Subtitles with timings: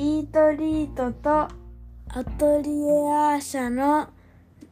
[0.00, 1.50] イートリートとア
[2.38, 4.08] トリエアーシャの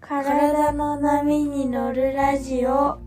[0.00, 2.98] 体の波に乗るラジオは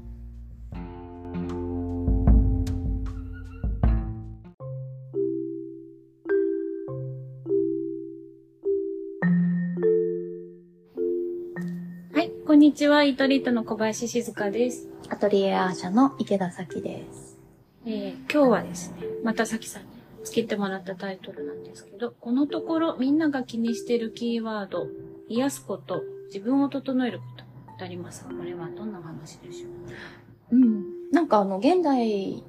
[12.21, 13.03] い、こんにちは。
[13.03, 14.87] イートリートの小林静香です。
[15.09, 17.39] アトリエアーシャの池田咲です。
[17.87, 19.90] えー今日はですね、またさきさんに
[20.23, 24.87] つけてもらったタイトルなんですけど、このところみんなが気にしているキーワード、
[25.27, 29.67] 癒すこと、自分を整えることってありますが、これはどんなお話でしょ
[30.51, 30.55] う？
[30.55, 31.11] うん。
[31.11, 32.43] なんかあの、現代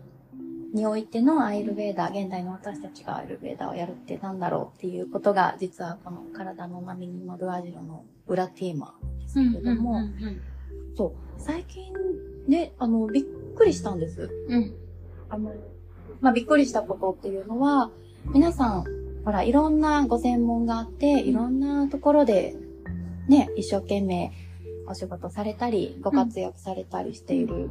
[0.75, 10.01] においてのアイルベーダー、現代の私たちがアイルベーダーをやるってなんだろうっていうことが、実はこの体の波に乗るアジロの裏テーマですけれども、
[10.97, 11.93] そう、最近
[12.47, 14.31] ね、あの、びっくりしたんです。
[14.49, 14.75] うん。
[15.29, 15.53] あの、
[16.23, 17.91] まあ、びっくりしたことっていうのは、
[18.33, 18.85] 皆さん、
[19.25, 22.55] ほら、いろんなご専門があって、いろんなところで、
[23.29, 24.31] ね、一生懸命
[24.87, 27.71] お仕事されたり、ご活躍されたりしている。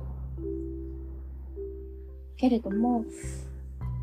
[2.35, 3.05] けれども、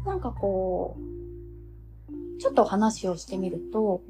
[0.06, 4.00] なんかこう、ちょっと話をしてみると、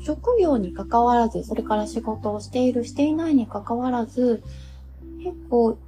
[0.00, 4.42] 職業に関わらず、それから仕事をしている、していないに関わらず、
[5.22, 5.78] 結構、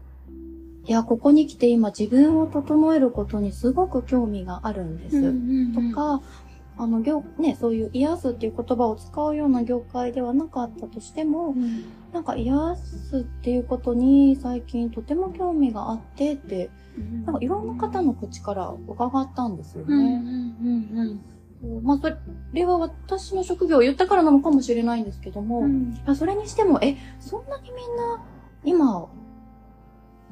[0.87, 5.33] いや、ここに来て今自分を整えることにすごく興味があるんです。
[5.91, 6.21] とか、
[6.77, 11.55] あの、業、ね、そういう癒すっていう言葉を使うような業界ではなかったとしても、
[12.13, 16.71] なんか癒すっていうことに最近とても興味があってって、
[17.25, 20.05] なんかいろんな方の口から伺ったんですようんうん
[20.93, 21.21] ね。
[21.63, 21.85] うん。
[21.85, 22.11] まあ、そ
[22.53, 25.95] れは私の職業を言ったからなのかもしれないんですけども、うん。
[26.17, 28.25] それにしても、え、そんなにみんな、
[28.65, 29.09] 今、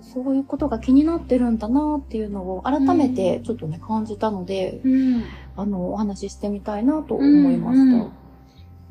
[0.03, 5.25] そういうことが気になってるんだなっていうのを改めてちょっとね、感じたので、うん
[5.57, 7.83] あの、お話ししてみたいなと思いました。
[7.83, 8.13] うんうん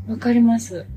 [0.08, 0.88] わかります。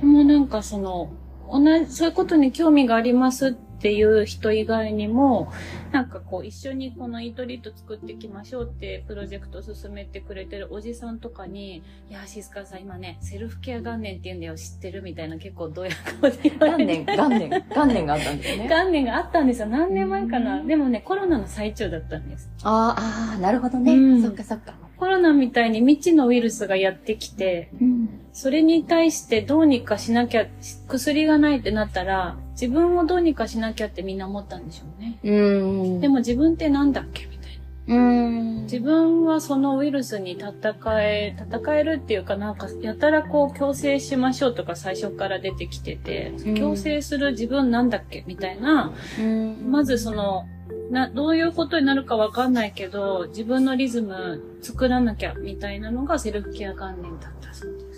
[0.00, 1.08] そのなんかその、
[1.50, 5.52] 同じ、そういうことに興味がありますっていう人以外にも、
[5.92, 17.04] なんかこう一緒にこのイートリート作っていきましょうってプロジェクトを進めてくれてるおじさんとかに、いや、シスカさん今ね、セルフケア元年って言うんだよ、知ってるみたいな結構どうや顔で言われて。
[17.04, 18.68] 元年、元年、元年があったんですよね。
[18.68, 19.68] 元年があったんですよ。
[19.68, 22.50] 何年前かうなんでもね、コロナの最中だったんです。
[22.62, 23.94] あーあー、なるほどね。
[23.94, 24.74] うんそっかそっか。
[25.00, 28.08] コロナみたいに未知のウイルスがやってきて、うん。
[28.34, 30.46] それに対してどうにかしなきゃ、
[30.88, 35.18] 薬がないってなったら、自分をどうにかしなきゃってみんな思ったんでしょうね。
[35.24, 36.00] うーん。
[36.00, 37.94] でも自分ってなんだっけみたいな。
[37.94, 38.62] うーん。
[38.64, 50.44] 自分はそのウイルスに戦え、戦えるっていうかなんか、やたらこう強制しましょうとか最初から出てきてて、うん強制する自分なんだっけみたいな、うんまずその、
[50.90, 57.89] な、どういうことになるかわかんないけど、自分のリズム作らなきゃみたいなのがセルフケア元年だったそうです。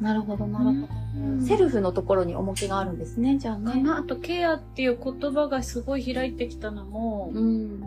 [0.00, 0.86] なるほど、なるほ
[1.40, 1.46] ど。
[1.46, 3.72] セルフのところに重きがあるんですね、じゃあね。
[3.72, 7.82] かなあと、ケアっていう言葉がすごい開いてきたのも、うん。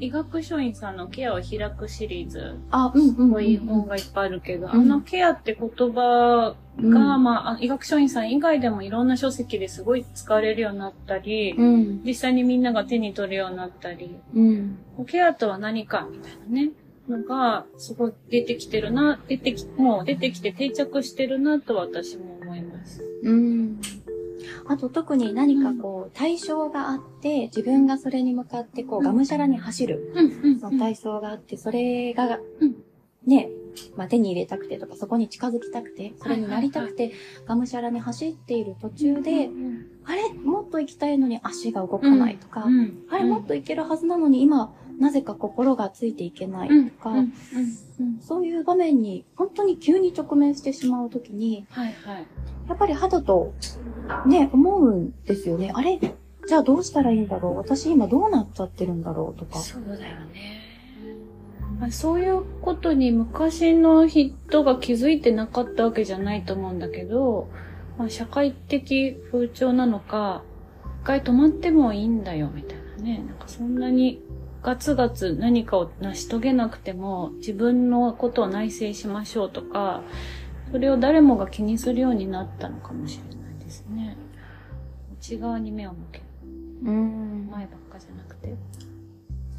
[0.00, 3.30] 医学書院さんのケアを開くシリーズ、あ、うんうん。
[3.30, 12.02] こういう本がいっぱいあるけど、んあのケアって言葉うんが、まああ、医学書院さん以外でもいろんな書籍ですごい使われるようになったり、うん。
[12.04, 14.78] 実際にみんなが手に取るようになったり、うん。
[15.06, 16.70] ケアとは何かみたいなね、
[17.08, 23.04] のが、すごい出てきてるな、出てき、もう出てきて定着してるなと私も思います。
[23.22, 23.80] うん。
[24.66, 30.12] あと特に何かこう対象があって、自分がそれに向かってこうがむしゃらに走る、
[30.60, 32.76] の対象があって、それがうん、
[33.26, 33.50] ね、
[33.96, 37.12] まあ手に入れたくてとか、そこに近づきたくて、それになりたくて、
[37.46, 39.48] がむしゃらに走っている途中で、
[40.04, 40.32] あれ？
[40.34, 43.04] もっと行きたいのに足が動かないとか、うん。
[43.10, 43.24] あれ？
[43.24, 47.14] もっと行けるはずなのに今、なぜか心がついていけないうんとか、
[48.20, 52.26] そういう場面に本当に急に直面してしまうときに、はいはい。
[52.68, 53.54] やっぱり肌と
[54.26, 55.72] ね、思うんですよね。
[55.74, 55.98] あれ？
[56.46, 57.56] じゃあどうしたらいいんだろう？
[57.56, 59.38] 私今どうなっちゃってるんだろう？
[59.38, 59.58] とか。
[59.58, 60.60] そうだよね。
[61.80, 67.48] まあそういうことに昔の人が気づいてなかったわけじゃないと思うんだけど、
[67.98, 70.42] まあ、社会的風潮なのか、
[71.02, 73.24] 一回止まってもいいんだよ、みたいなね。
[73.26, 74.22] なんかそんなに
[74.62, 80.02] ガツガツ何かを成し遂げなくても自分のことを内省しましょうとか、
[80.70, 84.16] それを誰もが気にするようになったのかもしれないですね。
[85.18, 86.24] 内側に目を向ける。
[86.84, 88.54] うん前ばっかじゃなくて。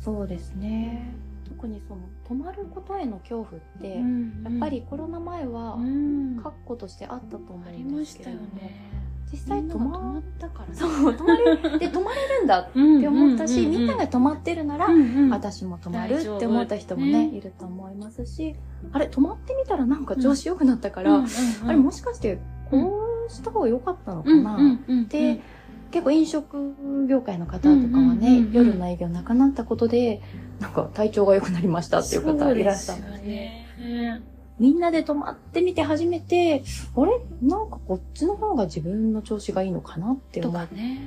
[0.04, 1.14] そうですね。
[1.48, 4.02] 特にその、止まることへの恐怖って、や
[4.50, 9.03] っぱりコロナ前はう、ん、確固としてあったと思ありうんでますしたよね。
[9.34, 14.88] 実際止止ままったからそう、止まれる、で、止まれるんだってって思ったし、みんなが止まってるなら、
[15.32, 17.36] 私私も止まるって思った人もね、ね。
[17.36, 18.56] いると思いますし、
[18.92, 21.24] あれ、止まってみたらなんか調子良くなったから、
[21.66, 22.40] あれ、もしかして、
[22.70, 25.42] こうした方が良かったのかな、で、
[25.90, 28.52] 結構飲食業界の方とかはね、うんうんうんうん。
[28.54, 30.22] 夜の営業なくなったことで、
[30.60, 34.22] なんか体調が良くなりましたっていう方いらっしゃるので、ね。
[34.60, 36.64] みんなで泊まってみて初めて、
[36.96, 37.12] あれ？
[37.42, 41.02] なんかこっちの方が自分の調子がいいのかなってと思っかね。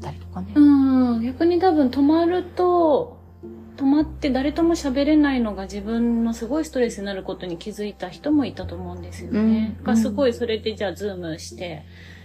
[0.00, 0.52] たりとかね。
[0.54, 3.16] うん、逆に多分泊まると、
[3.76, 9.76] 泊まって誰とも喋れないのが自分のすごいストレスになることに気づいた人もいたと思うんですよね。
[9.78, 11.84] うんがすごいそれでじゃあズームして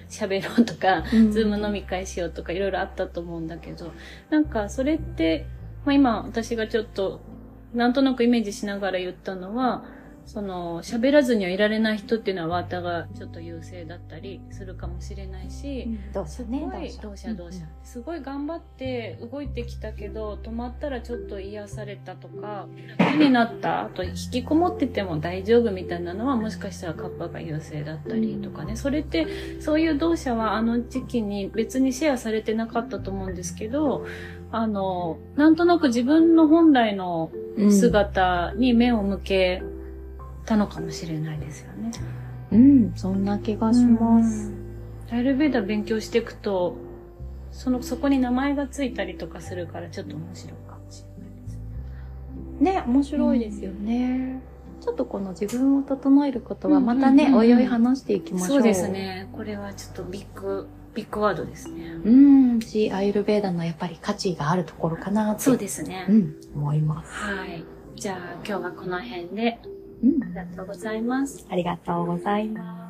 [0.09, 3.91] 喋ろうとか、うんズーム飲み会しようとかいろいろあったと思うんだけど、
[4.29, 5.45] なんかそれって、
[5.85, 7.21] まあ今私がちょっと
[7.73, 9.85] なんとなくイメージしながら言ったのは、
[10.25, 17.33] その喋らずにはいられない人っていうのはワータがちょっと優勢だったりするかもしれないし、どうすね、ごい、同社。
[17.33, 17.59] 同社。
[17.83, 28.75] すごい頑張って動いてきたけど、止まったらちょっと癒されたとか、楽になった、あと引きこもってても大丈夫みたいなのはもしかしたらカッパが優勢だったりとかね。
[28.75, 29.27] それって、
[29.59, 34.05] そういう同社はあの時期に別にシェアされてなかったと思うんですけど、
[34.51, 37.71] あの、なんとなく自分の本来のうん。
[37.71, 39.61] 姿に目を向け
[40.45, 41.91] たのかもしれないですよね。
[42.51, 44.51] うん、そんな気がします。
[45.11, 46.75] アイルベーダ勉強していくと、
[47.51, 52.79] その、そこに名前がついたりとかするからちょっと面白いかもしれないです。
[52.81, 54.41] ね、面白いですよね。
[54.81, 57.33] ちょっとこの自分を整えることはうんまたね、うんうん。
[57.33, 58.47] うんおいおい話していきましょう。
[58.49, 58.87] そうです。
[58.87, 59.29] ね。
[59.33, 61.93] これはちょっとビッグ、ビッグワードですね。
[62.03, 65.37] うん、し、アイルベーダのやっぱり価値があるところかな。
[65.37, 66.05] そうですね。
[66.09, 67.11] うん、思います。
[67.11, 67.63] はい。
[67.95, 69.59] じゃあ今日はこの辺で
[70.03, 71.45] うんありがとうございます。
[71.49, 72.80] ありがとうございます。